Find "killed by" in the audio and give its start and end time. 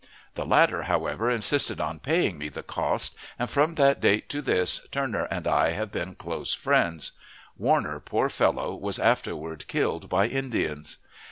9.67-10.25